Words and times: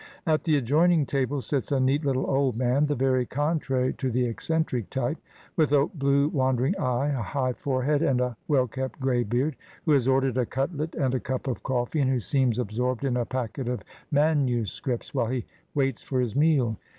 At 0.25 0.45
the 0.45 0.57
adjoining 0.57 1.05
table 1.05 1.43
sits 1.43 1.71
a 1.71 1.79
neat 1.79 2.03
little 2.03 2.25
old 2.27 2.57
man, 2.57 2.87
the 2.87 2.95
very 2.95 3.23
contrary 3.23 3.93
to 3.99 4.09
the 4.09 4.25
eccentric 4.25 4.89
type, 4.89 5.19
with 5.55 5.71
a 5.73 5.85
blue 5.93 6.27
wandering 6.29 6.75
eye, 6.79 7.09
a 7.09 7.21
high 7.21 7.53
forehead, 7.53 8.01
and 8.01 8.19
a 8.19 8.35
well 8.47 8.65
kept 8.65 8.99
grey 8.99 9.21
beard, 9.21 9.55
who 9.85 9.91
has 9.91 10.07
ordered 10.07 10.37
a 10.39 10.45
cutlet 10.47 10.95
and 10.95 11.13
a 11.13 11.19
cup 11.19 11.45
of 11.47 11.61
coflee, 11.61 12.01
and 12.01 12.09
who 12.09 12.19
seems 12.19 12.57
absorbed 12.57 13.03
in 13.03 13.15
a 13.15 13.25
packet 13.25 13.67
of 13.67 13.83
MSS. 14.11 15.13
while 15.13 15.27
he 15.27 15.45
waits 15.75 16.01
for 16.01 16.19
his 16.19 16.35
meal. 16.35 16.77